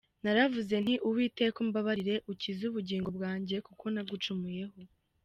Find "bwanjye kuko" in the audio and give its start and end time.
3.17-3.83